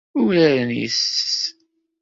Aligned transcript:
Uraren 0.21 0.69
yes-s. 0.79 1.29